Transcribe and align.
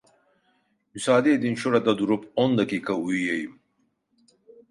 Müsaade 0.93 1.33
edin, 1.33 1.55
şurada 1.55 1.97
durup 1.97 2.33
on 2.35 2.57
dakika 2.57 2.93
uyuyayım… 2.93 3.59